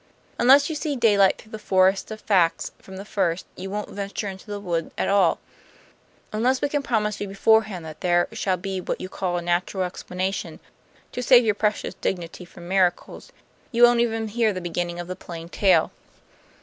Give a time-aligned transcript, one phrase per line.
[0.39, 4.27] Unless you see daylight through the forest of facts from the first, you won't venture
[4.27, 5.39] into the wood at all.
[6.33, 9.83] Unless we can promise you beforehand that there shall be what you call a natural
[9.83, 10.59] explanation,
[11.11, 13.31] to save your precious dignity from miracles,
[13.71, 15.91] you won't even hear the beginning of the plain tale.